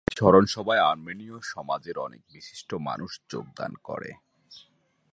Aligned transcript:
সেই 0.03 0.15
স্মরণসভায় 0.17 0.83
আর্মেনিয় 0.83 1.37
সমাজের 1.43 1.97
অনেক 1.97 2.21
বিশিষ্ট 2.33 2.69
মানুষ 2.79 3.11
যোগদান 3.29 3.71
করে। 3.83 4.11